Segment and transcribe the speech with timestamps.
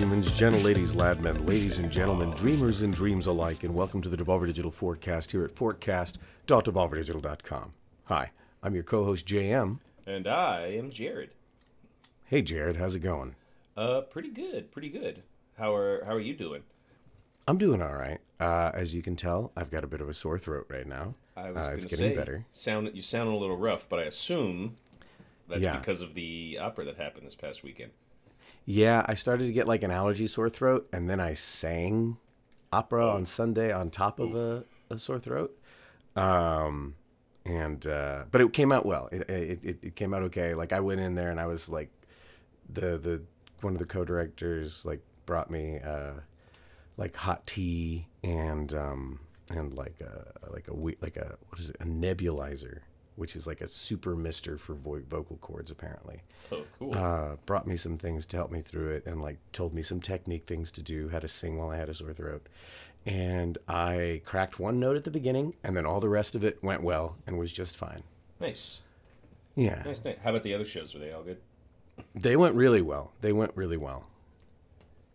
[0.00, 4.08] Humans, gentle ladies, lad men, ladies and gentlemen, dreamers and dreams alike, and welcome to
[4.08, 7.74] the Devolver Digital Forecast here at forecast.devolverdigital.com.
[8.04, 8.30] Hi,
[8.62, 9.80] I'm your co-host JM.
[10.06, 11.32] And I am Jared.
[12.24, 13.34] Hey, Jared, how's it going?
[13.76, 15.22] Uh, pretty good, pretty good.
[15.58, 16.62] How are How are you doing?
[17.46, 18.20] I'm doing all right.
[18.40, 21.14] Uh, as you can tell, I've got a bit of a sore throat right now.
[21.36, 22.46] I was Uh, it's getting say, better.
[22.52, 24.78] Sound you sound a little rough, but I assume
[25.46, 25.76] that's Yeah.
[25.76, 27.92] because of the opera that happened this past weekend.
[28.70, 32.18] Yeah, I started to get like an allergy sore throat, and then I sang
[32.72, 35.58] opera on Sunday on top of a, a sore throat.
[36.14, 36.94] Um,
[37.44, 39.08] and uh, but it came out well.
[39.10, 40.54] It, it it came out okay.
[40.54, 41.90] Like I went in there and I was like,
[42.72, 43.22] the the
[43.60, 46.20] one of the co-directors like brought me uh,
[46.96, 49.18] like hot tea and um
[49.50, 52.82] and like a like a like a what is it a nebulizer,
[53.20, 56.94] which is like a super mister for vo- vocal cords apparently Oh, cool.
[56.96, 60.00] uh, brought me some things to help me through it and like told me some
[60.00, 62.48] technique things to do, how to sing while I had a sore throat.
[63.06, 66.62] And I cracked one note at the beginning and then all the rest of it
[66.62, 68.02] went well and was just fine.
[68.40, 68.80] nice,
[69.54, 69.82] Yeah.
[69.84, 70.16] nice, nice.
[70.24, 70.94] How about the other shows?
[70.94, 71.38] Were they all good?
[72.14, 73.12] They went really well.
[73.20, 74.06] They went really well.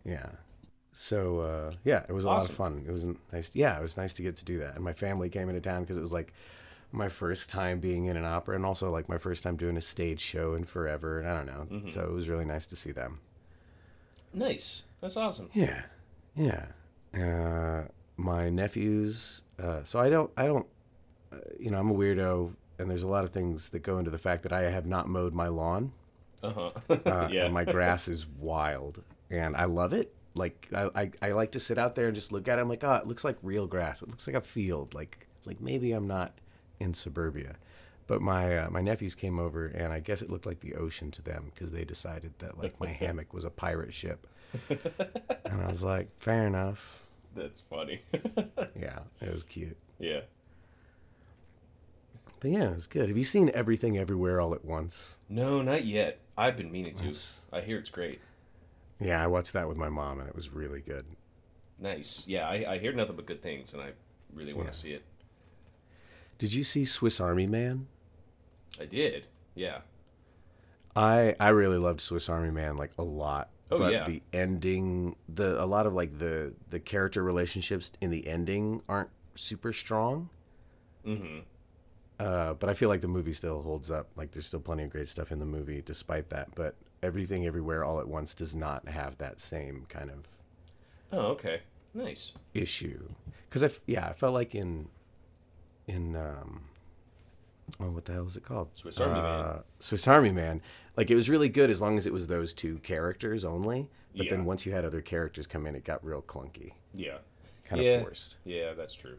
[0.04, 0.28] Yeah.
[0.92, 2.84] So uh, yeah, it was a lot of fun.
[2.88, 3.54] It was nice.
[3.54, 4.74] Yeah, it was nice to get to do that.
[4.76, 6.32] And my family came into town because it was like
[6.92, 9.80] my first time being in an opera and also like my first time doing a
[9.80, 11.18] stage show in forever.
[11.20, 11.88] And I don't know.
[11.90, 13.20] So it was really nice to see them.
[14.32, 14.82] Nice.
[15.00, 15.48] That's awesome.
[15.54, 15.82] Yeah,
[16.34, 16.66] yeah.
[17.14, 19.42] Uh, my nephews.
[19.58, 20.30] Uh, so I don't.
[20.36, 20.66] I don't.
[21.32, 24.10] Uh, you know, I'm a weirdo, and there's a lot of things that go into
[24.10, 25.92] the fact that I have not mowed my lawn.
[26.42, 26.70] Uh huh.
[27.06, 27.44] Uh, yeah.
[27.46, 30.12] And my grass is wild, and I love it.
[30.34, 32.62] Like I, I, I like to sit out there and just look at it.
[32.62, 34.02] I'm like, oh, it looks like real grass.
[34.02, 34.92] It looks like a field.
[34.94, 36.32] Like, like maybe I'm not
[36.80, 37.56] in suburbia.
[38.06, 41.10] But my uh, my nephews came over, and I guess it looked like the ocean
[41.12, 44.26] to them because they decided that like my hammock was a pirate ship.
[44.70, 47.02] and I was like, fair enough.
[47.34, 48.02] That's funny.
[48.80, 49.76] Yeah, it was cute.
[49.98, 50.20] yeah.
[52.40, 53.08] But yeah, it was good.
[53.08, 55.16] Have you seen Everything Everywhere All at Once?
[55.28, 56.20] No, not yet.
[56.36, 57.02] I've been meaning to.
[57.02, 58.20] That's- I hear it's great.
[59.00, 61.06] Yeah, I watched that with my mom, and it was really good.
[61.78, 62.22] Nice.
[62.26, 63.90] Yeah, I, I hear nothing but good things, and I
[64.32, 64.82] really want to Yeah.
[64.82, 65.02] see it.
[66.38, 67.86] Did you see Swiss Army Man?
[68.80, 69.26] I did.
[69.54, 69.78] Yeah.
[70.94, 73.50] I I really loved Swiss Army Man like a lot.
[73.70, 74.04] Oh, but yeah.
[74.04, 79.10] the ending, the a lot of like the the character relationships in the ending aren't
[79.34, 80.28] super strong.
[81.06, 81.40] Mm-hmm.
[82.18, 84.08] Uh, but I feel like the movie still holds up.
[84.16, 86.54] Like there's still plenty of great stuff in the movie despite that.
[86.54, 90.26] But everything everywhere all at once does not have that same kind of
[91.12, 91.60] Oh, okay.
[91.94, 92.32] Nice.
[92.52, 93.08] issue
[93.48, 94.88] because I f- yeah I felt like in
[95.86, 96.62] in um
[97.80, 99.24] oh what the hell was it called Swiss Army Man.
[99.24, 100.60] uh, Swiss Army Man
[100.96, 104.26] like it was really good as long as it was those two characters only but
[104.26, 104.30] Yeah.
[104.30, 107.18] then once you had other characters come in it got real clunky Yeah.
[107.64, 107.90] kind Yeah.
[107.96, 109.18] of forced Yeah, that's true.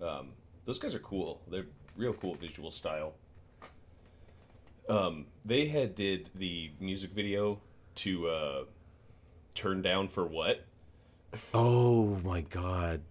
[0.00, 0.30] Um,
[0.64, 1.40] those guys are cool.
[1.50, 1.66] They're
[1.96, 3.12] real cool visual style.
[4.88, 7.60] Um, they had did the music video
[7.96, 8.64] to uh,
[9.54, 10.64] "Turn Down for What,"
[11.54, 13.02] oh my god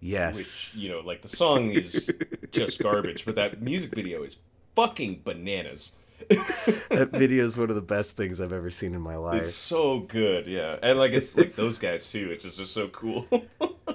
[0.00, 2.08] yes which you know, like the song is
[2.50, 4.36] just garbage, but that music video is
[4.74, 5.92] fucking bananas.
[6.28, 9.54] that video is one of the best things I've ever seen in my life It's
[9.54, 12.30] so good, yeah, and like it's like those guys too.
[12.32, 13.26] It's just, just so cool.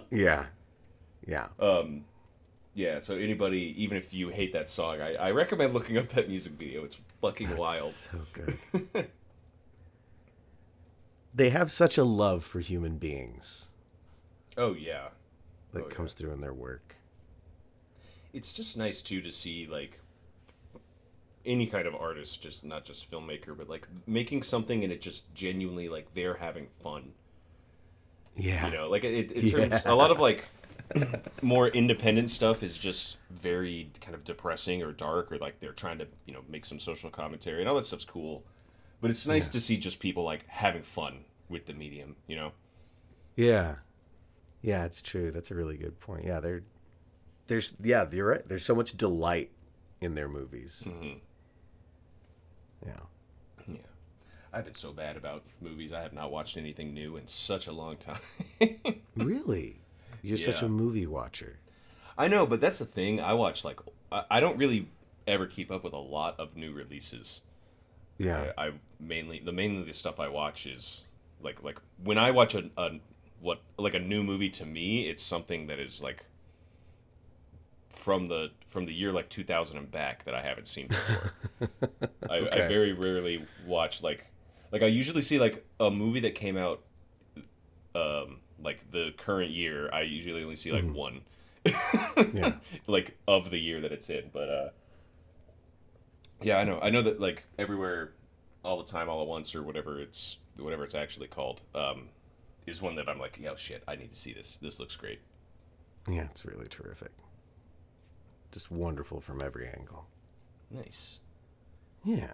[0.10, 0.46] yeah
[1.26, 2.06] yeah um,
[2.74, 3.00] yeah.
[3.00, 6.54] So anybody, even if you hate that song, I, I recommend looking up that music
[6.54, 6.84] video.
[6.86, 7.92] It's fucking That's wild.
[7.92, 9.08] so good
[11.34, 13.68] they have such a love for human beings
[14.56, 15.08] Oh yeah.
[15.74, 15.96] That Oh, yeah.
[15.96, 16.96] comes through in their work.
[18.34, 20.00] It's just nice too to see like
[21.46, 25.34] any kind of artist, just not just filmmaker, but like making something and it just
[25.36, 27.12] genuinely like they're having fun.
[28.36, 28.68] Yeah.
[28.68, 29.82] You know, like it, it turns Yeah.
[29.86, 30.46] a lot of like
[31.42, 35.98] more independent stuff is just very kind of depressing or dark or like they're trying
[36.00, 38.44] to you know make some social commentary and all that stuff's cool,
[39.02, 39.52] but it's nice Yeah.
[39.54, 42.16] to see just people like having fun with the medium.
[42.28, 42.52] You know.
[43.36, 43.76] Yeah.
[44.64, 45.30] Yeah, it's true.
[45.30, 46.26] That's a really good point.
[46.26, 46.64] Yeah, there
[47.48, 48.48] there's yeah, you're right.
[48.48, 49.52] There's so much delight
[50.02, 50.84] in their movies.
[50.88, 51.18] hmm
[52.86, 52.94] Yeah.
[53.68, 53.78] Yeah.
[54.54, 55.94] I've been so bad about movies.
[55.94, 58.20] I have not watched anything new in such a long time.
[59.16, 59.80] Really?
[60.24, 61.60] You're such a movie watcher.
[62.18, 63.20] I know, but that's the thing.
[63.20, 63.80] I watch like
[64.12, 64.88] I, I don't really
[65.28, 67.42] ever keep up with a lot of new releases.
[68.18, 68.54] Yeah.
[68.58, 71.04] I, I mainly the mainly the stuff I watch is
[71.42, 72.92] like like when I watch a, a
[73.44, 76.26] what like a new movie to me, it's something that is like
[77.90, 81.34] from the from the year like 2000 and back that I haven't seen before.
[82.30, 84.26] I, I very rarely watch like
[84.72, 86.82] like I usually see like a movie that came out,
[87.94, 89.90] um, like the current year.
[89.94, 91.22] I usually only see like one,
[91.66, 92.54] Yeah.
[92.88, 94.32] like of the year that it's in.
[94.34, 94.70] But uh,
[96.42, 96.80] yeah, I know.
[96.82, 98.14] I know that like everywhere,
[98.64, 102.10] all the time, all at once, or whatever it's whatever it's actually called, um,
[102.66, 104.58] is one that I'm like, yeah, shit, I need to see this.
[104.58, 105.20] This looks great.
[106.10, 107.12] Yeah, it's really terrific.
[108.52, 110.06] Just wonderful from every angle.
[110.70, 111.20] Nice.
[112.04, 112.34] Yeah.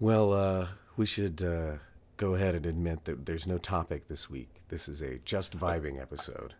[0.00, 1.76] Well, uh, we should uh,
[2.16, 4.48] go ahead and admit that there's no topic this week.
[4.68, 6.54] This is a just vibing episode.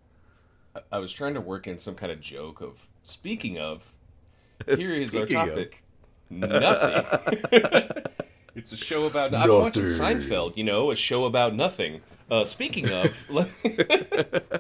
[0.75, 3.85] I- I was trying to work in some kind of joke of speaking of.
[4.67, 5.49] Here is our Speaking of.
[5.49, 5.83] topic.
[6.31, 8.03] Nothing.
[8.57, 9.31] it's a show about.
[9.33, 9.51] nothing.
[9.51, 10.57] I'm watching Seinfeld.
[10.57, 12.01] You know, a show about nothing.
[12.31, 13.15] Uh, speaking of,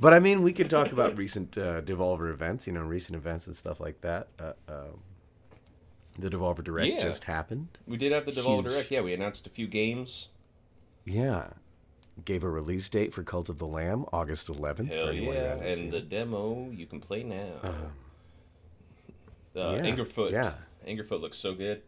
[0.00, 3.48] But I mean, we could talk about recent uh, Devolver events, you know, recent events
[3.48, 4.28] and stuff like that.
[4.38, 5.00] Uh, um,
[6.16, 6.98] the Devolver Direct Yeah.
[7.00, 7.66] just happened.
[7.86, 8.72] we did have the Devolver Huge.
[8.74, 8.90] Direct.
[8.92, 10.28] Yeah, we announced a few games.
[11.04, 11.48] Yeah.
[12.24, 14.92] Gave a release date for Cult of the Lamb, August 11th.
[14.92, 15.54] Hell for anyone yeah!
[15.62, 16.08] And the it.
[16.08, 17.54] demo you can play now.
[17.62, 17.70] uh,
[19.54, 20.30] yeah, Angerfoot.
[20.30, 20.52] yeah.
[20.86, 21.82] Angerfoot looks so good.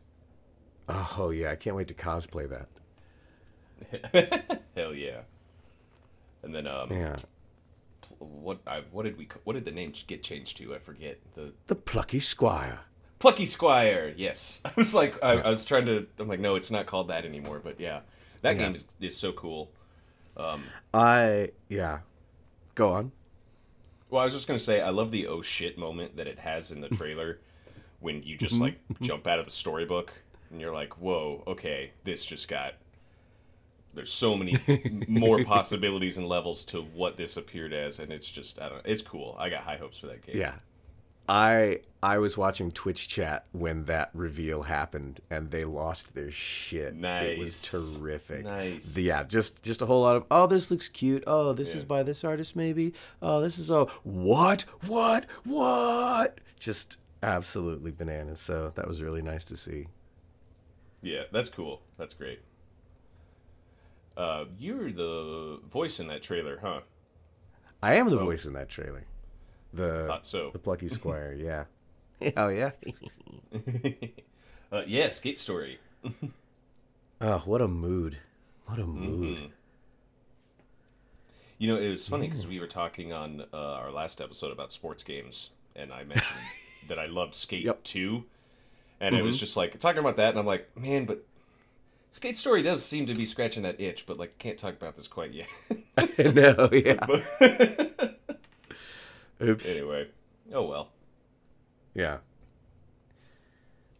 [0.88, 1.50] Oh, yeah.
[1.50, 2.68] I can't wait to cosplay that.
[4.76, 5.20] Hell yeah!
[6.42, 7.16] And then um, Yeah.
[8.18, 10.74] what I what did we what did the name get changed to?
[10.74, 12.80] I forget the The Plucky Squire.
[13.18, 14.12] Plucky Squire.
[14.16, 16.06] Yes, I was like I, I was trying to.
[16.18, 17.60] I'm like, no, it's not called that anymore.
[17.62, 18.00] But yeah,
[18.42, 18.64] that Yeah.
[18.66, 19.70] game is, is so cool.
[20.36, 20.62] Um,
[20.94, 22.00] I, yeah.
[22.74, 23.12] Go on.
[24.10, 26.70] Well, I was just gonna say, I love the oh shit moment that it has
[26.70, 27.38] in the trailer
[28.00, 30.12] when you just like jump out of the storybook
[30.50, 32.74] and you're like, whoa, okay, this just got.
[33.92, 34.56] There's so many
[35.08, 38.90] more possibilities and levels to what this appeared as, and it's just I don't know,
[38.92, 39.36] it's cool.
[39.38, 40.36] I got high hopes for that game.
[40.36, 40.54] Yeah.
[41.28, 46.96] I I was watching Twitch chat when that reveal happened and they lost their shit.
[46.96, 47.24] Nice.
[47.24, 48.44] It was terrific.
[48.44, 48.92] Nice.
[48.94, 51.22] The- yeah, just just a whole lot of oh this looks cute.
[51.28, 52.94] Oh, this is by this artist maybe.
[53.22, 54.62] Oh, this is oh what?
[54.86, 55.26] What?
[55.44, 56.38] What?
[56.58, 58.40] Just absolutely bananas.
[58.40, 59.86] So that was really nice to see.
[61.02, 61.80] Yeah, that's cool.
[61.98, 62.40] That's great.
[64.16, 66.80] Uh, you're the voice in that trailer, huh?
[67.82, 69.04] I am the voice in that trailer.
[69.72, 70.50] The Thought so.
[70.52, 71.64] the plucky squire, yeah.
[72.36, 72.72] Oh yeah.
[74.72, 75.80] Uh, yeah, Skate Story.
[77.20, 78.18] oh, what a mood.
[78.66, 79.36] What a mood.
[79.38, 79.46] Mm-hmm.
[81.58, 84.70] You know, it was funny because we were talking on uh, our last episode about
[84.70, 86.38] sports games, and I mentioned
[86.86, 87.82] that I loved Skate Yep.
[87.82, 88.24] 2.
[89.00, 91.24] And it was just like, talking about that, and I'm like, man, but
[92.10, 95.08] Skate Story does seem to be scratching that itch, but like, can't talk about this
[95.08, 95.48] quite yet.
[96.34, 98.10] no, yeah.
[99.42, 99.70] Oops.
[99.70, 100.08] anyway,
[100.52, 100.88] oh well.
[101.94, 102.18] Yeah.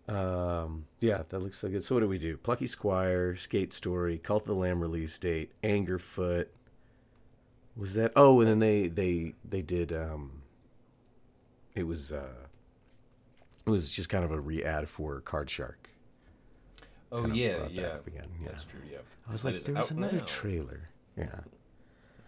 [0.07, 1.85] Um, yeah, that looks so good.
[1.85, 2.37] So what do we do?
[2.37, 6.47] Plucky Squire, Skate Story, Cult of the Lamb release date, Angerfoot.
[7.77, 8.13] Was that?
[8.17, 9.93] Oh, and then they they they did.
[9.93, 10.43] Um,
[11.75, 12.49] it was uh,
[13.67, 15.91] it was just kind of a re-ad for Card Shark.
[17.13, 17.97] Oh, Kind of yeah, brought that yeah.
[18.07, 18.29] again.
[18.43, 18.49] Yeah.
[18.51, 18.99] That's true, yeah.
[19.29, 20.25] I was That like, there was another now.
[20.25, 20.89] trailer.
[21.17, 21.25] Yeah.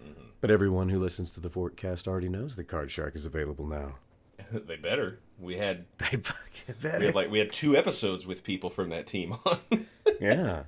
[0.03, 0.23] Mm-hmm.
[0.41, 3.95] But everyone who listens to the forecast already knows that Card Shark is available now.
[4.53, 5.21] they better.
[5.39, 7.05] We had They fucking we better.
[7.07, 9.87] had like we had two episodes with people from that team on.
[10.21, 10.65] yeah.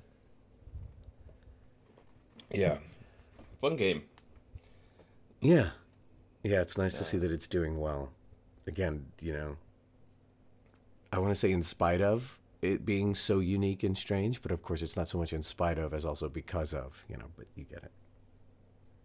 [2.51, 2.79] yeah.
[3.61, 4.03] Fun game.
[5.41, 5.71] Yeah.
[6.43, 8.11] Yeah, it's nice to see that it's doing well.
[8.67, 9.57] Again, you know,
[11.15, 14.63] I want to say in spite of it being so unique and strange, but of
[14.63, 17.47] course it's not so much in spite of as also because of, you know, but
[17.55, 17.93] you get it.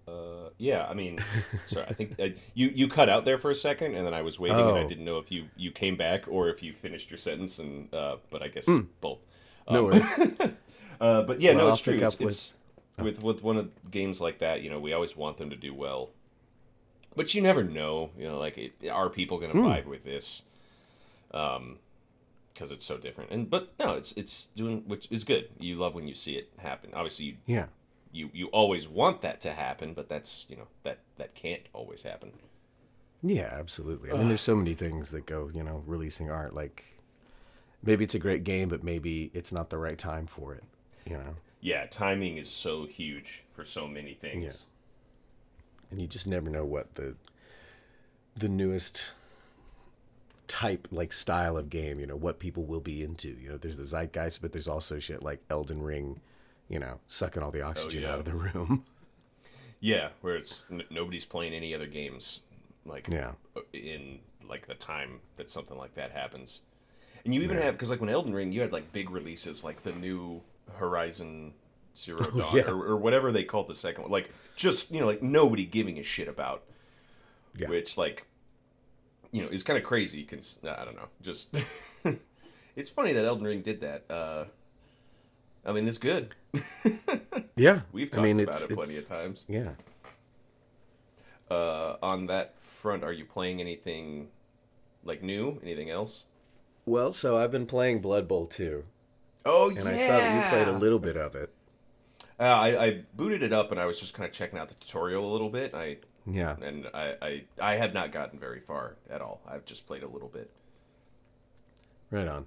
[0.08, 1.20] Uh, yeah, I mean,
[1.68, 4.24] sorry, I think uh, you you cut out there for a second, and then I
[4.24, 4.88] was waiting, and I Oh.
[4.88, 8.16] didn't know if you you came back or if you finished your sentence, and uh,
[8.32, 8.68] but I guess
[9.02, 9.20] both.
[9.70, 10.10] No Um, worries.
[11.02, 11.94] Uh, but yeah, Well, no, I'll it's true.
[11.98, 12.54] It's, with- it's
[13.00, 15.74] with with one of games like that, you know, we always want them to do
[15.74, 16.10] well,
[17.16, 18.10] but you never know.
[18.18, 19.66] You know, like it, are people going to Hmm.
[19.68, 20.42] vibe with this?
[21.34, 21.78] Um,
[22.54, 23.32] because it's so different.
[23.32, 25.50] And but no, it's it's doing which is good.
[25.60, 26.92] You love when you see it happen.
[26.94, 27.66] Obviously, you yeah.
[28.12, 32.02] you you always want that to happen, but that's you know that that can't always
[32.04, 32.32] happen.
[33.22, 34.12] Yeah, absolutely.
[34.12, 36.54] I mean, there's so many things that go, you know, releasing art.
[36.54, 36.86] Like,
[37.84, 40.64] maybe it's a great game, but maybe it's not the right time for it,
[41.06, 41.36] you know?
[41.60, 44.44] Yeah, timing is so huge for so many things.
[44.46, 45.92] Yeah.
[45.92, 47.16] and you just never know what the
[48.36, 49.12] the newest
[50.50, 53.78] type like style of game you know what people will be into you know there's
[53.78, 56.20] the zeitgeist but there's also shit like elden ring
[56.68, 58.12] you know sucking all the oh, oxygen yeah.
[58.12, 58.84] out of the room
[59.82, 62.42] Yeah, where it's n- nobody's playing any other games
[62.86, 66.62] like yeah uh, in like the time that something like that happens.
[67.24, 67.66] And you even Yeah.
[67.66, 70.42] have because like when Elden Ring, you had like big releases like the new
[70.74, 71.54] Horizon
[71.96, 72.64] Zero oh, Dawn Oh, yeah.
[72.64, 74.12] or, or whatever they called the second one.
[74.12, 76.64] Like just you know like nobody giving a shit about.
[77.56, 77.70] Yeah.
[77.70, 78.26] Which like,
[79.32, 80.24] you know, is kind of crazy.
[80.24, 81.08] Cons- I don't know.
[81.22, 81.54] Just
[82.76, 84.04] it's funny that Elden Ring did that.
[84.10, 84.46] Uh,
[85.66, 86.36] I mean, it's good.
[87.56, 89.44] Yeah, We've I talked mean, about it's- it plenty it's- of times.
[89.50, 89.72] Yeah.
[91.52, 94.28] Uh, on that front, are you playing anything
[95.04, 95.60] like new?
[95.64, 96.24] Anything else?
[96.86, 98.84] Well, so I've been playing Blood Bowl 2,
[99.46, 99.80] Oh yeah.
[99.80, 101.52] and I saw that you played a little bit of it.
[102.40, 104.76] Uh, I, I booted it up and I was just kind of checking out the
[104.76, 105.74] tutorial a little bit.
[105.76, 105.98] I
[106.32, 106.56] Yeah.
[106.62, 109.42] and I, I I have not gotten very far at all.
[109.48, 110.50] I've just played a little bit.
[112.12, 112.46] Right on.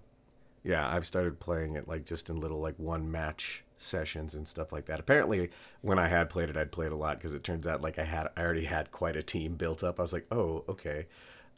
[0.64, 4.72] Yeah, I've started playing it like just in little like one match sessions and stuff
[4.72, 5.00] like that.
[5.00, 7.98] Apparently, when I had played it, I'd played a lot because it turns out like
[7.98, 9.98] I had I already had quite a team built up.
[9.98, 11.06] I was like, oh, okay.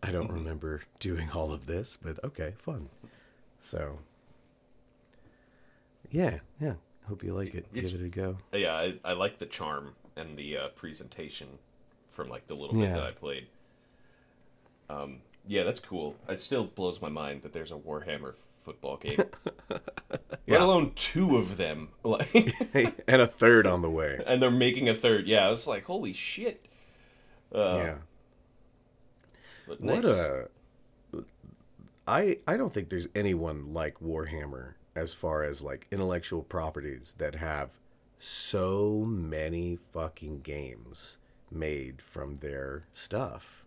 [0.03, 2.89] I don't remember doing all of this, but okay, fun.
[3.61, 3.99] So,
[6.11, 6.75] yeah, yeah.
[7.09, 7.67] Hope you like it.
[7.75, 8.39] It's- Give it a go.
[8.53, 11.59] Yeah, I, I like the charm and the uh, presentation
[12.15, 13.47] from like the little bit that I played.
[14.89, 16.17] Um, yeah, that's cool.
[16.29, 19.23] It still blows my mind that there's a Warhammer football game,
[19.69, 19.83] let
[20.47, 20.65] Yeah.
[20.65, 21.89] alone two of them.
[22.05, 22.35] Like,
[23.09, 24.23] and a third on the way.
[24.27, 25.27] and they're making a third.
[25.27, 26.65] Yeah, it's like holy shit.
[27.55, 27.95] Uh, yeah.
[29.67, 30.49] but What a
[32.07, 37.37] I I don't think there's anyone like Warhammer as far as like intellectual properties that
[37.37, 37.79] have
[38.19, 41.17] so many fucking games
[41.55, 43.65] made from their stuff.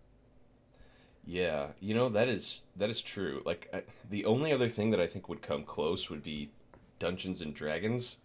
[1.26, 3.42] Yeah, you know that is that is true.
[3.44, 6.50] Like I, the only other thing that I think would come close would be
[6.98, 8.16] Dungeons and Dragons,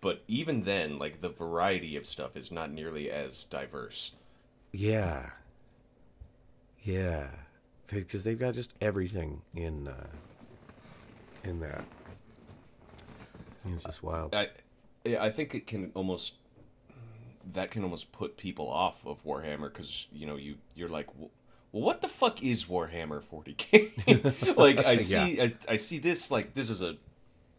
[0.00, 4.12] but even then, like the variety of stuff is not nearly as diverse.
[4.72, 5.30] Yeah.
[6.82, 7.28] Yeah.
[7.86, 10.06] Because they've got just everything in uh,
[11.42, 11.84] in that.
[13.64, 14.34] It's just wild.
[14.34, 14.48] I
[15.04, 16.34] yeah, I think it can almost
[17.52, 21.06] that can almost put people off of Warhammer because you know you you're like.
[21.18, 21.30] Well,
[21.82, 24.56] what the fuck is Warhammer 40k?
[24.56, 26.96] like I see, I, I see this like this is a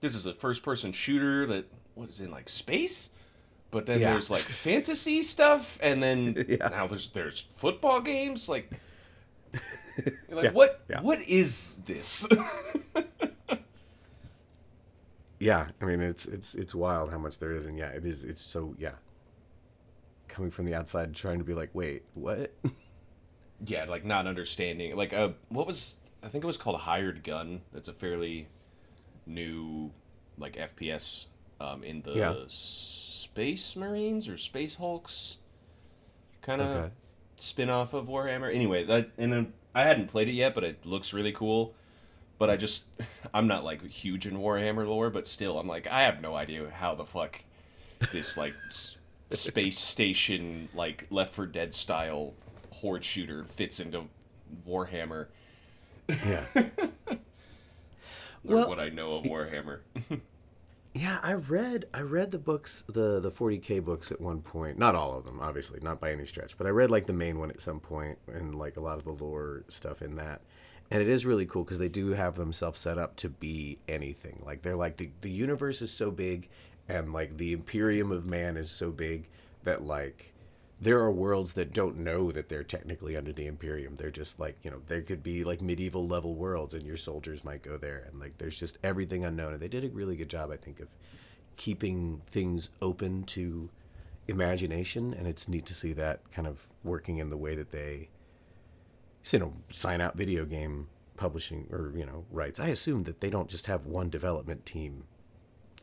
[0.02, 3.12] this is a first person shooter that what is in like space,
[3.70, 4.14] but then Yeah.
[4.14, 6.70] there's like fantasy stuff, and then Yeah.
[6.70, 8.50] now there's there's football games.
[8.50, 8.72] Like,
[10.30, 10.52] like Yeah.
[10.52, 11.02] what Yeah.
[11.02, 12.26] what is this?
[15.40, 18.24] Yeah, I mean it's it's it's wild how much there is, and yeah, it is.
[18.24, 18.94] It's so yeah.
[20.38, 22.54] Coming from the outside, trying to be like, wait, what?
[23.66, 24.96] yeah, like not understanding.
[24.96, 27.62] Like, uh, what was I think it was called hired gun.
[27.74, 28.48] That's a fairly
[29.26, 29.90] new
[30.38, 31.26] like FPS
[31.60, 32.36] um, in the Yeah.
[32.50, 35.38] Space Marines or Space Hulks
[36.44, 36.94] kind of Okay.
[37.38, 38.54] spin-off of Warhammer.
[38.54, 41.74] Anyway, that and then I hadn't played it yet, but it looks really cool.
[42.38, 42.84] But I just
[43.34, 46.70] I'm not like huge in Warhammer lore, but still I'm like I have no idea
[46.70, 47.42] how the fuck
[48.12, 48.54] this like
[49.32, 52.34] space station like Left for Dead style
[52.72, 54.04] horde shooter fits into
[54.68, 55.28] Warhammer
[56.08, 56.70] Yeah, or
[58.44, 59.80] Well, what I know of Warhammer.
[60.94, 61.20] yeah.
[61.22, 64.78] I read I read the books, the the 40k books at one point.
[64.78, 67.40] Not all of them, obviously, not by any stretch, but I read like the main
[67.40, 70.42] one at some point, and like a lot of the lore stuff in that.
[70.90, 74.42] And it is really cool because they do have themselves set up to be anything.
[74.46, 76.50] Like they're like the the universe is so big,
[76.88, 79.28] and like the Imperium of Man is so big
[79.64, 80.34] that like
[80.80, 83.96] there are worlds that don't know that they're technically under the Imperium.
[83.96, 87.44] They're just like, you know, there could be like medieval level worlds and your soldiers
[87.44, 88.06] might go there.
[88.08, 89.54] And like, there's just everything unknown.
[89.54, 90.90] And they did a really good job, I think, of
[91.56, 93.70] keeping things open to
[94.28, 95.16] imagination.
[95.16, 98.10] And it's neat to see that kind of working in the way that they,
[99.34, 102.60] you know, sign out video game publishing or, you know, rights.
[102.60, 105.04] I assume that they don't just have one development team.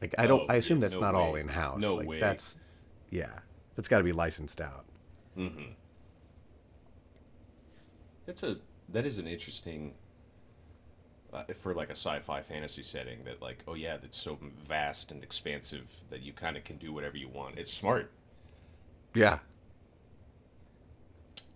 [0.01, 1.81] Like, I don't, Oh, I assume yeah, that's no not all in house.
[1.81, 2.21] No like, way.
[2.21, 2.59] that's,
[3.11, 3.41] yeah,
[3.75, 4.85] that's got to be licensed out.
[5.37, 5.73] Mm-hmm.
[8.27, 8.57] That's a
[8.91, 9.93] that is an interesting
[11.33, 15.23] uh, for like a sci-fi fantasy setting that like oh yeah that's so vast and
[15.23, 17.59] expansive that you kind of can do whatever you want.
[17.59, 18.11] It's smart.
[19.15, 19.41] Yeah.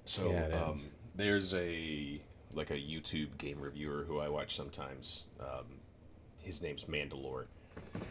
[0.05, 0.81] So Yeah, um.
[1.19, 2.19] There's a
[2.55, 5.25] like a YouTube game reviewer who I watch sometimes.
[5.39, 5.67] Um,
[6.39, 7.45] his name's Mandalore,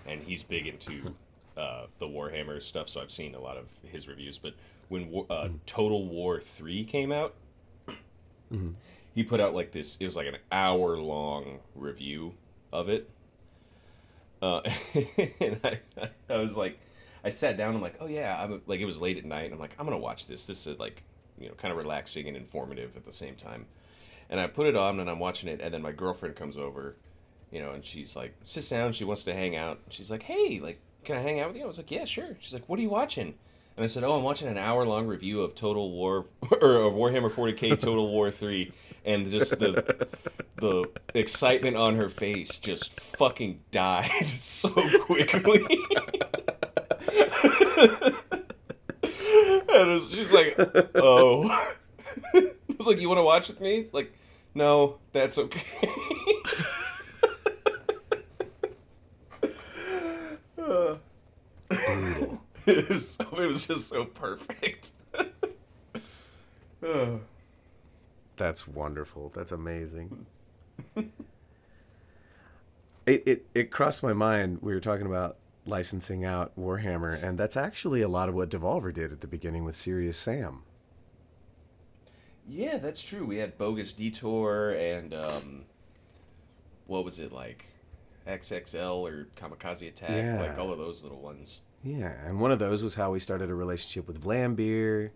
[0.05, 1.01] and he's big into
[1.57, 2.87] uh, the Warhammer stuff.
[2.89, 4.37] So I've seen a lot of his reviews.
[4.37, 4.53] But
[4.89, 7.33] when War- uh, Total War Three came out,
[9.15, 9.97] he put out like this.
[9.99, 12.33] It was like an hour long review
[12.71, 13.09] of it.
[14.41, 14.61] Uh,
[15.39, 15.79] and I,
[16.29, 16.77] I was like,
[17.23, 17.73] I sat down.
[17.73, 19.45] I'm like, oh yeah, I'm like it was late at night.
[19.45, 20.45] And I'm like, I'm gonna watch this.
[20.45, 21.03] This is like,
[21.39, 23.65] you know, kind of relaxing and informative at the same time.
[24.29, 25.61] And I put it on and I'm watching it.
[25.61, 26.95] And then my girlfriend comes over,
[27.51, 29.79] you know, and she's like sits down, she wants to hang out.
[29.89, 32.35] She's like, "Hey, like, can I hang out with you?" I was like, "Yeah, sure."
[32.39, 33.35] She's like, "What are you watching?"
[33.77, 36.25] And I said, "Oh, I'm watching an hour long review of Total War
[36.61, 38.71] or of Warhammer 40k Total War 3."
[39.05, 40.07] And just the
[40.57, 44.69] the excitement on her face just fucking died so
[45.01, 45.65] quickly.
[49.87, 50.55] was, she's like,
[50.95, 51.49] "Oh."
[52.33, 54.11] I was like, "You want to watch with me?" like,
[54.55, 55.61] "No, that's okay."
[60.67, 60.99] Brutal.
[62.65, 64.91] it, was so, it was just so perfect.
[65.15, 66.81] Uh,
[68.37, 69.31] That's wonderful.
[69.35, 70.25] That's amazing.
[70.95, 71.11] it,
[73.25, 74.59] it it crossed my mind.
[74.61, 75.37] We were talking about
[75.67, 79.63] licensing out Warhammer, and that's actually a lot of what Devolver did at the beginning
[79.63, 80.63] with Serious Sam.
[82.49, 83.25] yeah, that's true.
[83.25, 85.65] We had Bogus Detour and um,
[86.85, 87.65] what was it like?
[88.27, 90.39] XXL or Kamikaze Attack, Yeah.
[90.41, 91.59] like all of those little ones.
[91.83, 95.11] Yeah, and one of those was how we started a relationship with Vlambeer.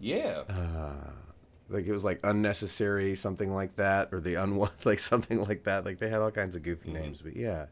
[0.00, 1.10] Yeah, Uh,
[1.68, 5.84] like it was like unnecessary, something like that, or the unwa like something like that.
[5.84, 6.94] Like they had all kinds of goofy Mhm.
[6.94, 7.66] names, but yeah,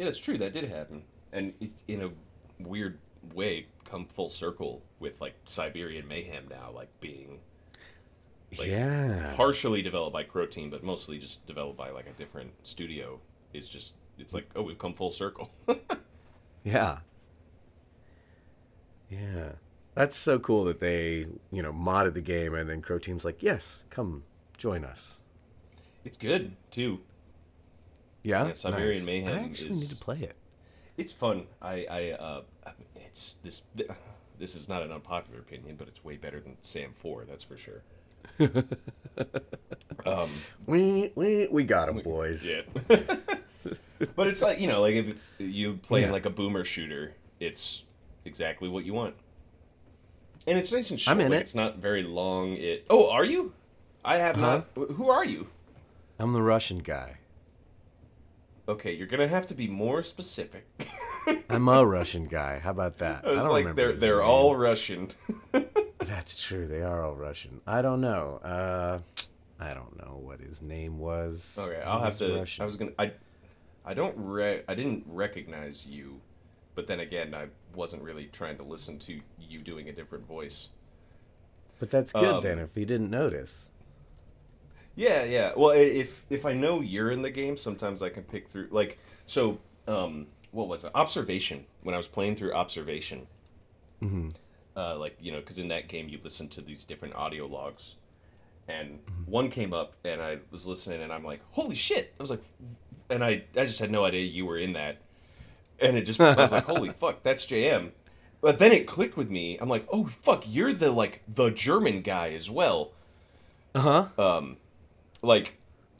[0.00, 0.38] yeah, that's true.
[0.38, 2.10] That did happen, and it, in a
[2.58, 2.98] weird
[3.34, 7.40] way, come full circle with like Siberian Mayhem now, like being
[8.58, 13.20] Like, yeah, partially developed by Croteam, but mostly just developed by like a different studio.
[13.52, 15.50] Is just it's like oh we've come full circle.
[16.64, 17.00] yeah,
[19.10, 19.52] yeah.
[19.94, 23.84] That's so cool that they you know modded the game, and then Croteam's like, yes,
[23.90, 24.22] come
[24.56, 25.20] join us.
[26.06, 27.00] it's good too.
[28.22, 29.06] Yeah, Yeah, Siberian Nice.
[29.06, 30.34] Mayhem I actually is- need to play it.
[30.96, 31.46] It's fun.
[31.62, 32.42] I I uh
[32.96, 33.62] it's this
[34.38, 37.24] this is not an unpopular opinion, but it's way better than Sam Four.
[37.24, 37.82] That's for sure.
[40.06, 40.30] um,
[40.66, 42.46] We we we got him, boys.
[42.46, 42.62] yeah.
[44.16, 46.10] but it's like you know, like if you play Yeah.
[46.12, 47.82] like a boomer shooter, it's
[48.24, 49.14] exactly what you want.
[50.46, 51.14] And it's nice and short.
[51.16, 51.42] I'm in like, it.
[51.42, 52.54] It's not very long.
[52.54, 52.84] It.
[52.90, 53.52] Oh, are you?
[54.04, 54.62] I have Uh-huh.
[54.76, 54.88] not.
[54.92, 55.48] Who are you?
[56.18, 57.16] I'm the Russian guy.
[58.70, 60.64] Okay, you're gonna have to be more specific.
[61.50, 62.60] I'm a Russian guy.
[62.60, 63.24] How about that?
[63.24, 63.82] It's I don't like remember.
[63.82, 64.28] they're they're name.
[64.28, 65.08] all Russian.
[65.98, 66.68] That's true.
[66.68, 67.60] They are all Russian.
[67.66, 68.38] I don't know.
[68.44, 69.00] Uh,
[69.58, 71.58] I don't know what his name was.
[71.60, 72.32] Okay, I'll have to.
[72.32, 72.62] Russian.
[72.62, 72.92] I was gonna.
[72.96, 73.10] I,
[73.84, 74.14] I don't.
[74.16, 76.20] Re- I didn't recognize you,
[76.76, 80.68] but then again, I wasn't really trying to listen to you doing a different voice.
[81.80, 82.60] But that's good um, then.
[82.60, 83.70] If you didn't notice.
[84.96, 85.52] Yeah, yeah.
[85.56, 88.68] Well, if if I know you're in the game, sometimes I can pick through.
[88.70, 90.90] Like, so, um, what was it?
[90.94, 91.66] Observation.
[91.82, 93.26] When I was playing through Observation,
[94.00, 94.30] hmm
[94.76, 97.96] uh, like you know, because in that game you listen to these different audio logs,
[98.68, 99.24] and Mm-hmm.
[99.26, 102.44] one came up, and I was listening, and I'm like, "Holy shit!" I was like,
[103.10, 104.98] and I I just had no idea you were in that,
[105.80, 107.92] and it just I was like, "Holy fuck, that's JM."
[108.42, 109.58] But then it clicked with me.
[109.60, 112.92] I'm like, "Oh fuck, you're the like the German guy as well."
[113.74, 114.08] Uh huh.
[114.18, 114.56] um
[115.22, 115.58] like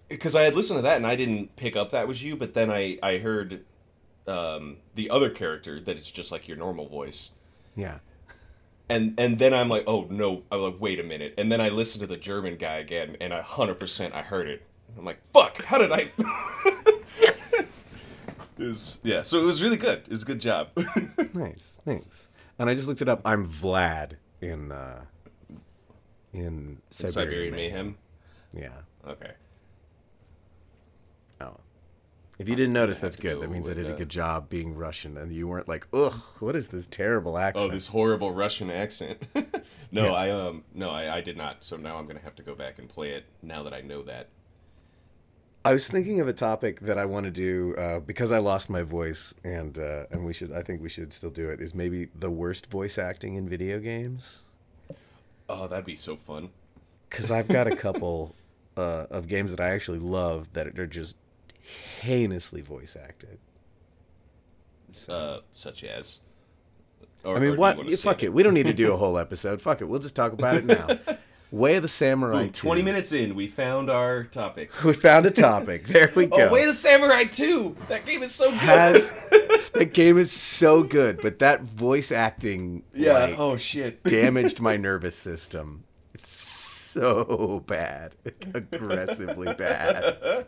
[0.08, 2.54] because i had listened to that and i didn't pick up that was you but
[2.54, 3.64] then i i heard
[4.26, 7.30] um the other character that it's just like your normal voice
[7.76, 7.98] Yeah.
[8.88, 11.68] and and then i'm like oh no i'm like wait a minute and then i
[11.68, 14.62] listened to the german guy again and i 100% i heard it
[14.98, 16.10] i'm like fuck how did i
[17.20, 17.52] yes
[18.58, 20.68] it was, yeah so it was really good it was a good job
[21.34, 21.78] Nice.
[21.84, 22.28] Thanks.
[22.58, 23.22] And I just looked it up.
[23.24, 25.02] I'm Vlad in uh,
[26.34, 27.12] in Siberian,
[27.52, 27.96] siberian mayhem
[28.52, 28.68] Yeah.
[29.06, 29.32] Okay
[31.40, 31.56] Oh.
[32.38, 33.34] If you didn't notice, that's good.
[33.34, 36.20] go That means I did a good job being Russian, and you weren't like, "Ugh,
[36.38, 39.26] what is this terrible accent?" oh this horrible russian accent
[39.92, 40.12] no Yeah.
[40.12, 42.78] i um no I, I did not so now i'm gonna have to go back
[42.78, 44.28] and play it now that i know that
[45.62, 48.70] I was thinking of a topic that I want to do uh, because I lost
[48.70, 50.52] my voice, and uh, and we should.
[50.52, 51.60] I think we should still do it.
[51.60, 54.40] Is maybe the worst voice acting in video games?
[55.50, 56.48] Oh, that'd be so fun.
[57.10, 58.34] Because I've got a couple
[58.76, 61.16] uh, of games that I actually love that are just
[62.00, 63.38] heinously voice acted.
[64.92, 66.20] So, Uh, such as.
[67.22, 67.76] Or, I mean, what?
[67.76, 68.32] wanna yeah, save fuck it.
[68.32, 69.60] We don't need to do a whole episode.
[69.60, 69.84] Fuck it.
[69.84, 70.98] We'll just talk about it now.
[71.52, 72.46] Way of the Samurai.
[72.52, 72.84] 20 2.
[72.84, 74.70] minutes in, we found our topic.
[74.84, 75.84] We found a topic.
[75.84, 76.48] There we go.
[76.48, 77.76] Oh, Way of the Samurai 2!
[77.88, 78.60] That game is so good!
[78.60, 79.10] Has
[79.74, 84.02] that game is so good, but that voice acting, yeah, like, oh shit.
[84.04, 85.82] damaged my nervous system.
[86.14, 86.30] It's
[86.90, 88.14] so bad,
[88.54, 90.46] aggressively bad,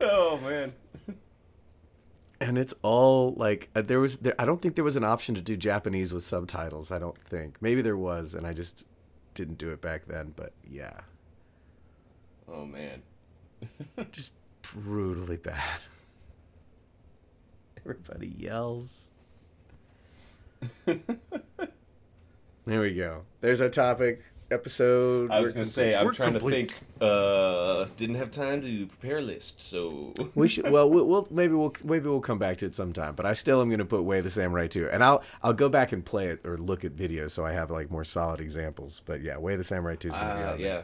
[0.00, 0.72] oh man.
[2.40, 4.18] and it's all like uh, there was.
[4.18, 6.90] There, I don't think there was an option to do Japanese with subtitles.
[6.90, 7.60] I don't think.
[7.60, 8.84] Maybe there was, and I just
[9.34, 10.32] didn't do it back then.
[10.36, 11.00] But yeah,
[12.50, 13.02] Oh man.
[14.12, 15.80] just brutally bad.
[17.78, 19.10] Everybody yells.
[20.86, 23.22] there we go.
[23.40, 25.30] There's our topic episode.
[25.30, 25.94] I was gonna say.
[25.94, 26.68] I'm trying complete.
[26.68, 27.02] to think.
[27.02, 30.70] Uh, didn't have time to prepare a list, so We should.
[30.70, 33.14] Well, we'll, we'll maybe we'll maybe we'll come back to it sometime.
[33.14, 35.68] But I still am going to put Way the Samurai 2, and I'll I'll go
[35.68, 39.02] back and play it or look at videos so I have like more solid examples.
[39.04, 40.66] But yeah, Way the Samurai two is going to be uh, on there.
[40.66, 40.82] yeah.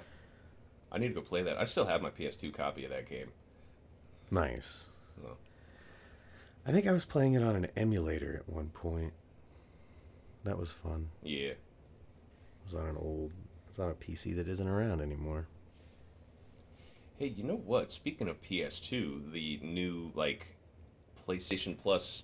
[0.92, 1.58] I need to go play that.
[1.58, 3.28] I still have my PS2 copy of that game.
[4.30, 4.86] Nice.
[5.20, 5.30] No.
[6.64, 9.12] I think I was playing it on an emulator at one point.
[10.44, 11.08] That was fun.
[11.22, 11.48] Yeah.
[11.48, 11.58] It
[12.64, 13.32] was on an old.
[13.74, 15.48] It's on a PC that isn't around anymore.
[17.18, 17.90] Hey, you know what?
[17.90, 20.54] Speaking of PS2, the new like
[21.26, 22.22] PlayStation Plus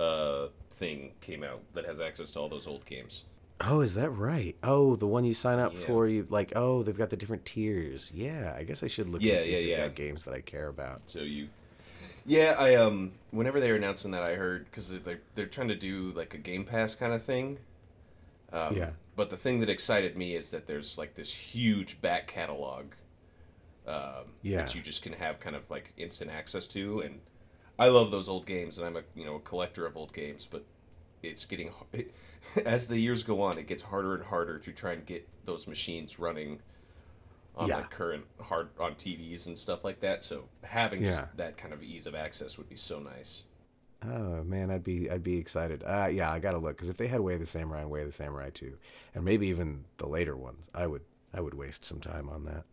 [0.00, 3.22] uh thing came out that has access to all those old games.
[3.60, 4.56] Oh, is that right?
[4.64, 5.86] Oh, the one you sign up Yeah.
[5.86, 6.52] for, you like.
[6.56, 8.10] Oh, they've got the different tiers.
[8.12, 9.86] Yeah, I guess I should look Yeah, and see yeah, if they've yeah.
[9.86, 11.02] got games that I care about.
[11.06, 11.50] So you,
[12.26, 15.76] yeah, I um, whenever they were announcing that, I heard because they're they're trying to
[15.76, 17.58] do like a Game Pass kind of thing.
[18.54, 18.90] Um, Yeah.
[19.16, 22.86] But the thing that excited me is that there's like this huge back catalog.
[23.86, 24.62] Um, Yeah.
[24.62, 27.20] That you just can have kind of like instant access to, and
[27.78, 30.48] I love those old games, and I'm a you know a collector of old games,
[30.50, 30.64] but
[31.22, 32.12] it's getting it,
[32.66, 35.66] as the years go on, it gets harder and harder to try and get those
[35.66, 36.60] machines running
[37.56, 37.76] on Yeah.
[37.76, 40.22] like current hard on TVs and stuff like that.
[40.22, 41.20] So having Yeah.
[41.22, 43.44] just that kind of ease of access would be so nice.
[44.06, 45.82] Oh man, I'd be I'd be excited.
[45.84, 48.00] Uh, yeah, I gotta look because if they had Way of the Samurai and Way
[48.00, 48.76] of the Samurai 2,
[49.14, 52.64] and maybe even the later ones, I would I would waste some time on that.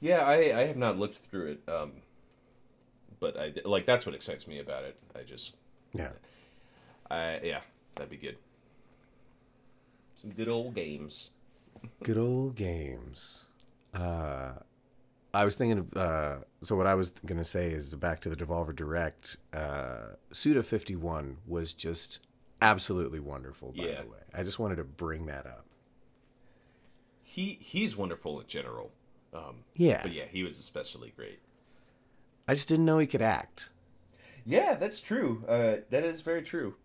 [0.00, 1.92] Yeah, I I have not looked through it, um,
[3.20, 4.98] but I like that's what excites me about it.
[5.14, 5.56] I just
[5.92, 6.12] Yeah,
[7.10, 7.60] I yeah,
[7.94, 8.36] that'd be good.
[10.16, 11.30] Some good old games.
[12.02, 13.44] good old games.
[13.92, 14.52] Uh,
[15.34, 18.36] I was thinking of uh, so what I was gonna say is back to the
[18.36, 19.36] Devolver Direct.
[19.52, 22.20] Uh, Suda fifty one was just
[22.62, 23.72] absolutely wonderful.
[23.72, 24.02] By Yeah.
[24.02, 25.66] the way, I just wanted to bring that up.
[27.22, 28.92] He he's wonderful in general.
[29.32, 31.40] Um, Yeah, but yeah, he was especially great.
[32.46, 33.70] I just didn't know he could act.
[34.46, 35.44] Yeah, that's true.
[35.48, 36.76] Uh, that is very true.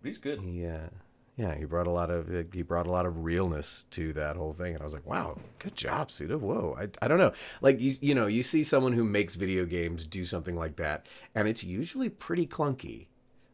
[0.00, 0.40] But he's good.
[0.40, 0.88] He, uh,
[1.36, 4.52] yeah, he brought a lot of he brought a lot of realness to that whole
[4.52, 6.38] thing, and I was like, wow, good job, Suda.
[6.38, 9.64] Whoa, I, I don't know, like you you know you see someone who makes video
[9.66, 13.06] games do something like that, and it's usually pretty clunky.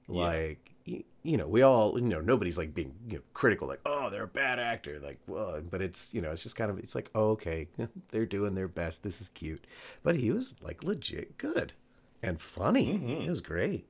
[0.09, 0.27] Yeah.
[0.27, 3.81] Like you, you know, we all you know nobody's like being you know, critical, like
[3.87, 6.79] oh they're a bad actor, like well, but it's you know it's just kind of
[6.79, 7.69] it's like oh okay
[8.11, 9.67] they're doing their best, this is cute,
[10.03, 11.73] but he was like legit good
[12.23, 12.89] and funny.
[12.99, 13.27] Mhm.
[13.27, 13.87] It was great.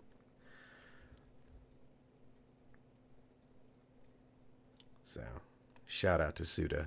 [5.12, 5.22] So,
[5.86, 6.86] shout out to Suda,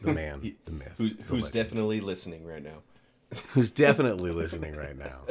[0.00, 2.84] the man, He- the myth, Who's, the who's definitely listening right now?
[3.48, 5.22] who's definitely listening right now.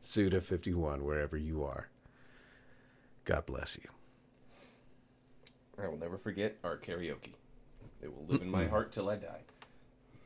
[0.00, 1.90] Suda fifty one, wherever you are.
[3.26, 3.90] God bless you.
[5.78, 7.34] I will never forget our karaoke.
[8.00, 9.42] It will live in my heart till I die.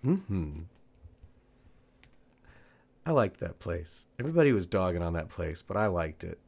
[0.04, 0.60] Hmm.
[3.04, 4.06] I liked that place.
[4.20, 6.38] Everybody was dogging on that place, but I liked it.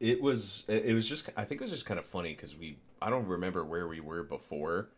[0.00, 2.78] It was it was just I think it was just kind of funny because we
[3.00, 4.88] I don't remember where we were before,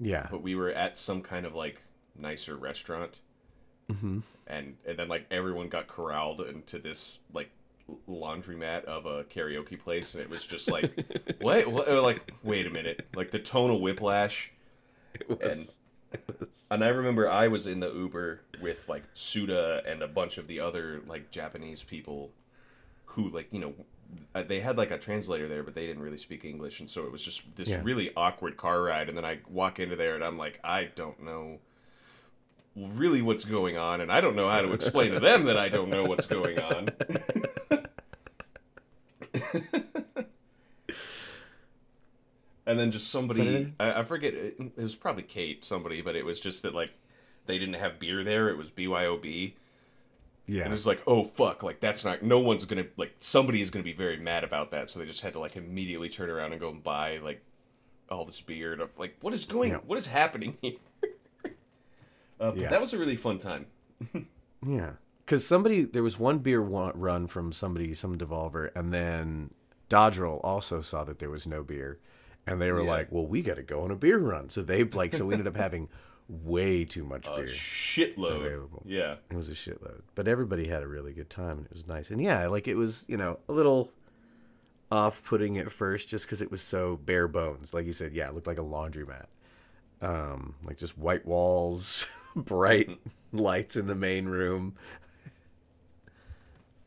[0.00, 0.26] Yeah.
[0.30, 1.80] but we were at some kind of like
[2.18, 3.20] nicer restaurant,
[3.90, 7.50] hmm and and then like everyone got corralled into this like
[8.08, 10.92] laundromat of a karaoke place, and it was just like
[11.40, 14.50] what what like wait a minute like the tonal whiplash.
[15.14, 15.80] It was.
[16.12, 20.08] it was- And I remember I was in the Uber with like Suda and a
[20.08, 22.32] bunch of the other like Japanese people
[23.06, 23.72] who like, you know,
[24.48, 26.80] they had like a translator there, but they didn't really speak English.
[26.80, 27.80] And so it was just this Yeah.
[27.82, 29.08] really awkward car ride.
[29.08, 31.58] And then I walk into there and I'm like, I don't know
[32.76, 34.00] really what's going on.
[34.02, 36.58] And I don't know how to explain to them that I don't know what's going
[36.58, 36.88] on.
[42.66, 46.24] and then just somebody I, I forget it, it was probably kate somebody but it
[46.24, 46.90] was just that like
[47.46, 49.54] they didn't have beer there it was byob
[50.46, 50.64] yeah.
[50.64, 53.82] and it's like oh fuck like that's not no one's gonna like somebody is gonna
[53.82, 56.60] be very mad about that so they just had to like immediately turn around and
[56.60, 57.42] go and buy like
[58.10, 59.78] all this beer and I'm like what is going Yeah.
[59.86, 60.74] what is happening here
[61.44, 61.50] uh,
[62.50, 62.68] but Yeah.
[62.68, 63.66] that was a really fun time
[64.66, 64.92] Yeah,
[65.24, 69.50] because somebody there was one beer run from somebody, some devolver, and then
[69.88, 71.98] Dodgerel also saw that there was no beer,
[72.46, 72.90] and they were Yeah.
[72.90, 75.34] like, "Well, we got to go on a beer run." So they like, so we
[75.34, 75.88] ended up having
[76.28, 77.46] way too much a beer.
[77.46, 78.82] shitload available.
[78.84, 81.86] yeah It was a shitload, but everybody had a really good time, and it was
[81.86, 82.10] nice.
[82.10, 83.92] And yeah, like it was, you know, a little
[84.90, 87.72] off-putting at first, just because it was so bare bones.
[87.74, 89.26] Like you said, yeah, it looked like a laundromat.
[90.02, 92.90] um, like just white walls, bright
[93.32, 94.74] lights in the main room.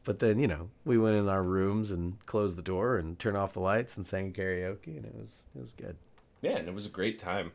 [0.06, 3.38] But then you know we went in our rooms and closed the door and turned
[3.38, 5.97] off the lights and sang karaoke and it was it was good.
[6.41, 7.52] Yeah, and it was a great time.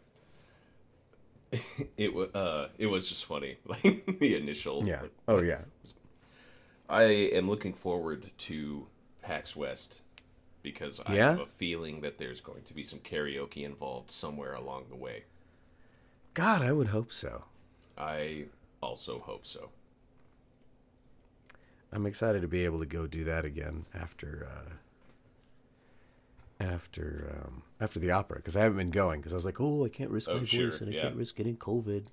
[1.97, 4.87] it was uh, it was just funny, like the initial.
[4.87, 5.03] Yeah.
[5.29, 5.63] Oh yeah.
[6.89, 8.87] I am looking forward to
[9.23, 10.01] PAX West
[10.63, 11.31] because I Yeah?
[11.33, 15.25] have a feeling that there's going to be some karaoke involved somewhere along the way.
[16.35, 17.45] God, I would hope so.
[17.97, 18.47] I
[18.83, 19.71] also hope so.
[21.93, 24.71] I'm excited to be able to go do that again after uh,
[26.65, 29.85] after um, after the opera because I haven't been going because I was like, oh,
[29.85, 31.03] I can't risk Oh, my sure, voice and I yeah.
[31.03, 32.07] can't risk getting COVID.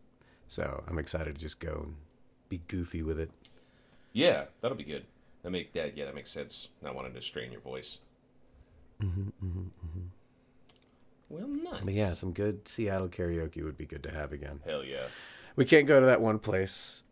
[0.48, 1.96] So I'm excited to just go and
[2.50, 3.32] be goofy with it.
[4.14, 5.06] Yeah, that'll be good.
[5.44, 6.68] That make that yeah, that makes sense.
[6.82, 8.00] Not wanting to strain your voice.
[9.02, 10.08] Mm-hmm, mm-hmm, mm-hmm.
[11.30, 11.82] Well, nice.
[11.84, 14.60] But yeah, some good Seattle karaoke would be good to have again.
[14.66, 15.06] Hell yeah.
[15.56, 17.04] We can't go to that one place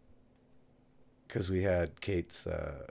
[1.28, 2.88] because we had Kate's uh,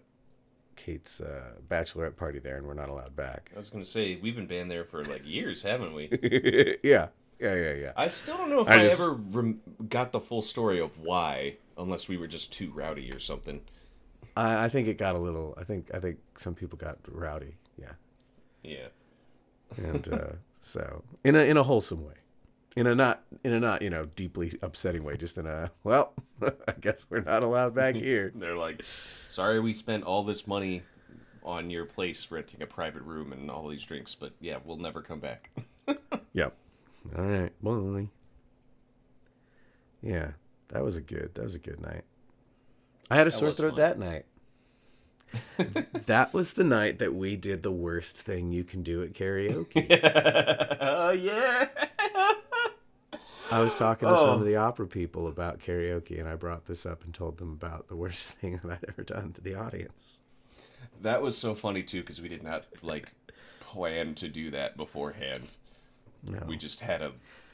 [0.89, 3.51] Kate's uh, bachelorette party there, and we're not allowed back.
[3.55, 6.09] I was gonna say we've been banned there for like years, haven't we?
[6.83, 7.93] yeah, yeah, yeah, yeah.
[7.95, 10.99] I still don't know if I I, just- ever rem- got the full story of
[10.99, 13.61] why, unless we were just too rowdy or something.
[14.35, 15.53] I, I think it got a little.
[15.59, 17.57] I think I think some people got rowdy.
[17.77, 17.93] Yeah,
[18.63, 18.87] Yeah.
[19.77, 20.29] and uh,
[20.63, 22.15] so in a in a wholesome way,
[22.77, 25.17] in a not in a not you know deeply upsetting way.
[25.17, 28.33] Just in a well, I guess we're not allowed back here.
[28.35, 28.83] They're like,
[29.29, 30.83] sorry we spent all this money
[31.45, 35.03] on your place renting a private room and all these drinks, but yeah, we'll never
[35.03, 35.51] come back.
[36.35, 36.55] Yep.
[37.17, 37.51] All right.
[37.63, 38.09] Bye.
[40.03, 40.33] Yeah,
[40.69, 41.31] that was a good.
[41.35, 42.03] That was a good night.
[43.11, 43.81] I had a sore throat fun.
[43.81, 44.27] that night.
[46.07, 49.87] that was the night that we did the worst thing you can do at karaoke.
[50.81, 51.69] Oh yeah.
[53.51, 54.33] I was talking to some Oh.
[54.41, 57.89] of the opera people about karaoke, and I brought this up and told them about
[57.89, 60.21] the worst thing that I'd ever done to the audience.
[61.03, 63.13] That was so funny too because we did not like
[63.61, 65.57] plan to do that beforehand.
[66.23, 66.41] No.
[66.47, 67.13] We just had a,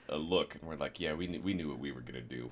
[0.08, 2.50] a look and we're like, yeah, we knew, we knew what we were gonna do.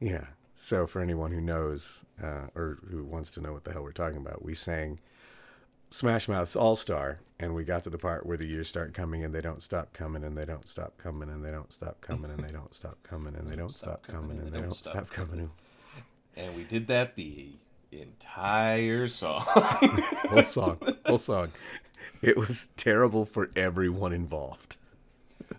[0.00, 0.26] Yeah.
[0.56, 3.92] So for anyone who knows uh, or who wants to know what the hell we're
[3.92, 5.00] talking about, we sang
[5.92, 9.22] Smash Mouth's All Star, and we got to the part where the years start coming
[9.24, 12.30] and they don't stop coming and they don't stop coming and they don't stop coming
[12.30, 15.50] and they don't stop coming and they don't stop coming and they don't stop coming.
[16.34, 17.50] And we did that the
[17.90, 19.42] entire song.
[19.42, 21.52] Whole song, whole song.
[22.22, 24.78] It was terrible for everyone involved.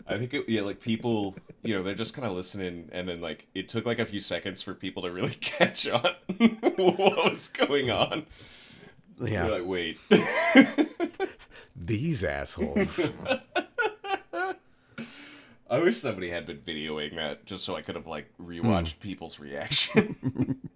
[0.08, 3.22] I think it, yeah, like people, you know, they're just kind of listening, and then
[3.22, 6.02] like it took like a few seconds for people to really catch on
[6.78, 8.26] what was going on.
[9.22, 10.00] Yeah, They're like, wait,
[11.76, 13.12] these assholes.
[15.70, 19.40] I wish somebody had been videoing that just so I could have like rewatched people's
[19.40, 20.60] reaction.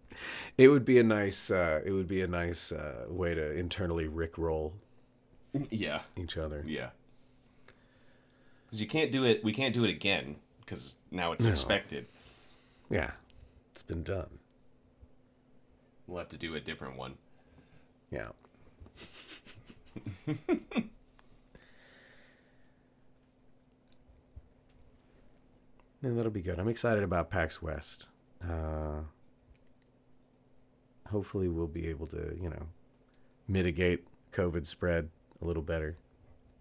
[0.57, 1.51] It would be a nice.
[1.51, 4.71] Uh, it would be a nice uh, way to internally rickroll
[5.69, 6.63] yeah, each other.
[6.65, 6.89] yeah.
[8.65, 9.43] Because you can't do it.
[9.43, 12.07] We can't do it again because now it's expected.
[12.89, 13.11] Yeah,
[13.71, 14.39] it's been done.
[16.07, 17.13] We'll have to do a different one.
[18.11, 18.29] Yeah.
[20.27, 20.37] and
[26.01, 26.59] that'll be good.
[26.59, 28.07] I'm excited about PAX West.
[28.43, 29.01] Uh,
[31.09, 32.67] hopefully, we'll be able to, you know,
[33.47, 35.09] mitigate COVID spread
[35.41, 35.97] a little better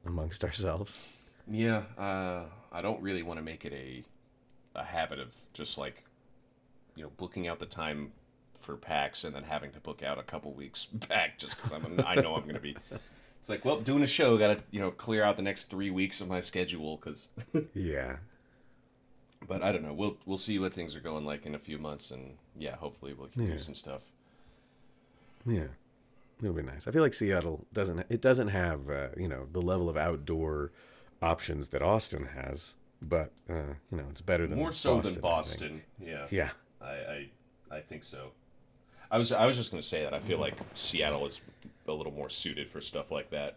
[0.05, 1.05] amongst ourselves.
[1.49, 4.05] Yeah, uh, I don't really want to make it a
[4.75, 6.05] a habit of just like
[6.97, 8.13] you know booking out the time
[8.67, 12.05] for PAX and then having to book out a couple weeks back just because I'm
[12.07, 12.77] I know I'm gonna be.
[13.39, 16.21] It's like well, doing a show, gotta you know clear out the next three weeks
[16.21, 17.29] of my schedule because.
[17.75, 18.17] Yeah.
[19.47, 19.93] But I don't know.
[19.93, 23.13] We'll we'll see what things are going like in a few months, and yeah, hopefully
[23.15, 23.53] we can Yeah.
[23.53, 24.03] do some stuff.
[25.47, 25.69] Yeah,
[26.43, 26.89] it'll be nice.
[26.89, 28.05] I feel like Seattle doesn't.
[28.09, 30.73] It doesn't have uh, you know the level of outdoor
[31.23, 35.21] options that Austin has, but uh, you know it's better than More so Boston, than
[35.23, 35.83] Boston.
[36.01, 36.27] Yeah.
[36.31, 36.51] Yeah,
[36.81, 37.29] I, I
[37.71, 38.33] I think so.
[39.11, 41.41] I was I was just gonna say that I feel like Seattle is
[41.87, 43.57] a little more suited for stuff like that,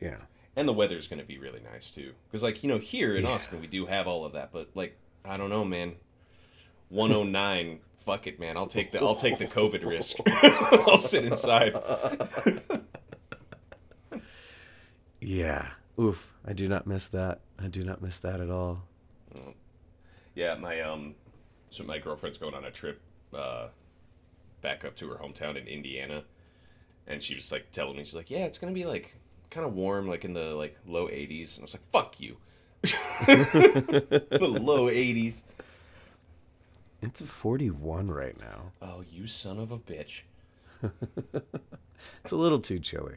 [0.00, 0.16] yeah,
[0.56, 2.12] and the weather's gonna be really nice too.
[2.28, 3.30] Because like you know here in Yeah.
[3.30, 5.94] Austin we do have all of that, but like I don't know, man.
[6.88, 7.80] One oh nine.
[8.00, 8.56] Fuck it, man.
[8.56, 10.16] I'll take the I'll take the COVID risk.
[10.26, 11.76] I'll sit inside.
[15.20, 15.68] yeah.
[16.00, 17.40] Oof, I do not miss that.
[17.58, 18.82] I do not miss that at all.
[20.34, 21.14] Yeah, my um,
[21.68, 23.00] so my girlfriend's going on a trip,
[23.34, 23.68] uh,
[24.60, 26.24] back up to her hometown in Indiana,
[27.06, 29.16] and she was like telling me she's like, yeah, it's gonna be like
[29.50, 32.36] kind of warm, like in the like low 80s, and I was like, fuck you,
[32.82, 35.42] the low 80s.
[37.02, 38.72] It's 41 right now.
[38.82, 40.20] Oh, you son of a bitch.
[42.22, 43.16] It's a little too chilly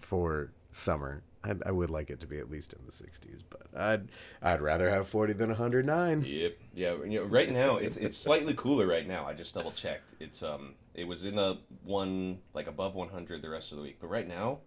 [0.00, 1.22] for summer.
[1.44, 4.08] I, I would like it to be at least in the 60s, but I'd
[4.42, 6.22] I'd rather have 40 than 109.
[6.24, 6.56] Yep.
[6.74, 6.94] Yeah.
[7.04, 8.86] You know, right now it's it's slightly cooler.
[8.86, 10.14] Right now, I just double checked.
[10.20, 13.96] It's um, it was in the one like above 100 the rest of the week,
[14.00, 14.58] but right now,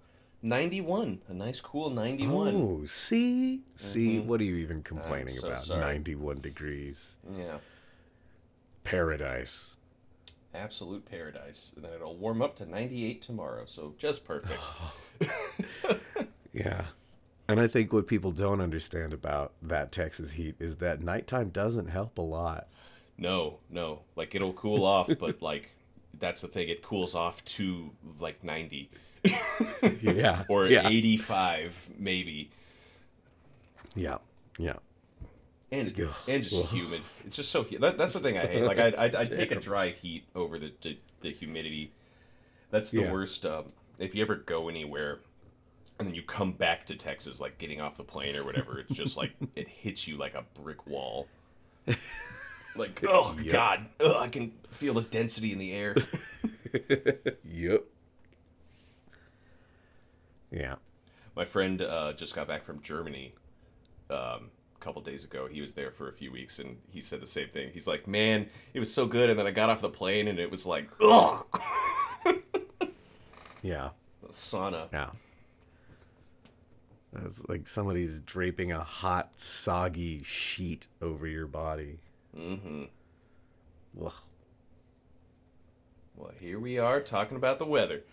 [0.42, 1.22] 91.
[1.30, 2.56] A nice cool 91.
[2.56, 5.64] Oh, see, see, what are you even complaining so about?
[5.64, 5.80] sorry.
[5.82, 7.58] 91 degrees, Yeah.
[8.84, 9.78] paradise.
[10.54, 11.74] Absolute paradise.
[11.76, 14.60] And then it'll warm up to 98 tomorrow, so just perfect.
[16.56, 16.88] Yeah.
[17.48, 21.88] And I think what people don't understand about that Texas heat is that nighttime doesn't
[21.90, 22.68] help a lot.
[23.18, 24.02] No, no.
[24.16, 25.72] Like it'll cool off, but like
[26.18, 26.70] that's the thing.
[26.70, 28.90] It cools off to like 90
[30.02, 30.44] Yeah.
[30.50, 30.88] or yeah.
[30.88, 32.50] 85 maybe.
[33.96, 34.18] Yeah.
[34.58, 34.78] Yeah.
[35.72, 36.14] And Ugh.
[36.28, 37.02] and just humid.
[37.26, 38.64] It's just so hu- that, that's the thing I hate.
[38.64, 41.92] Like I I I take a dry heat over the the, the humidity.
[42.72, 43.12] That's the Yeah.
[43.12, 43.46] worst.
[43.46, 43.66] Um,
[44.00, 45.20] if you ever go anywhere.
[45.98, 48.80] And then you come back to Texas, like getting off the plane or whatever.
[48.80, 51.28] It's just like it hits you like a brick wall.
[52.78, 53.54] Like, oh Yep.
[53.54, 55.96] god, Ugh, I can feel the density in the air.
[57.46, 57.86] Yep.
[60.52, 60.76] Yeah.
[61.38, 63.34] My friend uh, just got back from Germany
[64.10, 65.48] um, a couple days ago.
[65.50, 67.70] He was there for a few weeks, and he said the same thing.
[67.74, 70.38] He's like, "Man, it was so good," and then I got off the plane, and
[70.38, 71.46] it was like, ugh,
[73.62, 73.92] Yeah.
[74.32, 74.90] sauna.
[74.92, 75.12] Yeah.
[77.24, 82.00] It's like somebody's draping a hot, soggy sheet over your body.
[82.38, 82.84] Mm-hmm.
[84.04, 84.14] Ugh.
[86.16, 88.04] Well, here we are talking about the weather.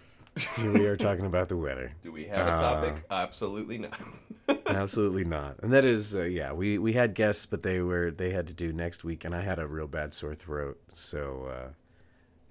[0.57, 1.93] Here we are talking about the weather.
[2.03, 3.05] Do we have a topic?
[3.11, 4.01] Absolutely not.
[4.67, 5.57] Absolutely not.
[5.63, 8.55] And that is, uh, yeah, we, we had guests, but they were they had to
[8.55, 10.81] do next week, and I had a real bad sore throat.
[10.95, 11.69] So, uh,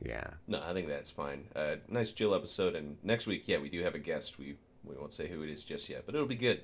[0.02, 1.48] yeah, no, I think that's fine.
[1.56, 4.38] Uh, nice chill episode, and next week, yeah, we do have a guest.
[4.40, 6.62] We we won't say who it is just yet, but it'll be good.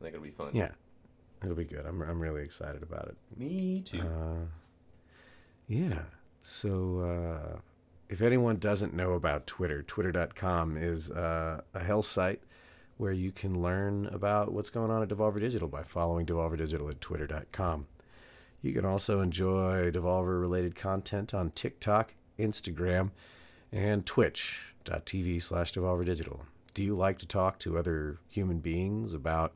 [0.00, 0.50] I think it'll be fun.
[0.52, 0.72] yeah,
[1.42, 1.86] it'll be good.
[1.86, 3.16] I'm I'm really excited about it.
[3.38, 4.00] Me too.
[4.00, 4.46] Uh,
[5.68, 6.02] yeah.
[6.42, 7.58] So, uh,
[8.08, 12.40] if anyone doesn't know about Twitter, twitter.com is uh, a health site
[12.98, 16.88] where you can learn about what's going on at Devolver Digital by following Devolver Digital
[16.88, 17.86] at twitter.com.
[18.62, 23.10] You can also enjoy Devolver related content on TikTok, Instagram,
[23.72, 26.46] and twitch.tv slash Devolver Digital.
[26.76, 29.54] Do you like to talk to other human beings about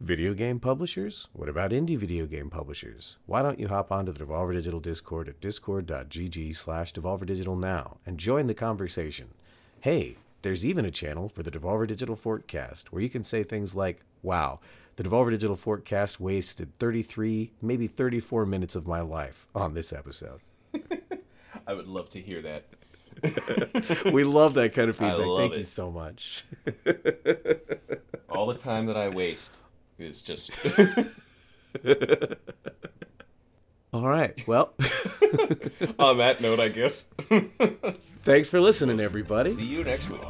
[0.00, 1.28] Video game publishers?
[1.34, 3.18] What about indie video game publishers?
[3.26, 7.98] Why don't you hop onto the Devolver Digital Discord at discord.gg slash Devolver Digital now
[8.06, 9.34] and join the conversation.
[9.82, 13.74] Hey, there's even a channel for the Devolver Digital Forecast where you can say things
[13.74, 14.60] like, wow,
[14.96, 20.40] the Devolver Digital Forecast wasted 33, maybe 34 minutes of my life on this episode.
[21.66, 22.64] I would love to hear that.
[24.12, 25.18] we love that kind of feedback.
[25.18, 25.58] Thank it.
[25.58, 26.44] you so much.
[28.28, 29.60] All the time that I waste
[29.98, 30.50] is just.
[33.92, 34.46] All right.
[34.46, 34.72] Well,
[35.98, 37.10] on that note, I guess.
[38.22, 39.52] Thanks for listening, everybody.
[39.52, 40.20] See you next week.